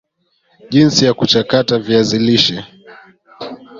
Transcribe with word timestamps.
jinsi 0.71 1.01
ya 1.07 1.13
kuchakata 1.13 1.79
viazi 1.79 2.19
lishe 2.19 2.57